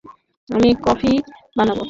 [0.49, 1.11] আমি কফি
[1.55, 1.79] বানাবো।